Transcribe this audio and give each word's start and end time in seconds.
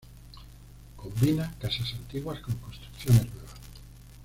Combina 0.95 1.53
casas 1.59 1.93
antiguas 1.93 2.39
con 2.39 2.55
construcciones 2.55 3.31
nuevas. 3.31 3.51